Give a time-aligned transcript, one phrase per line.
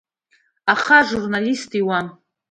[0.73, 2.07] Аха ажурналист иуам.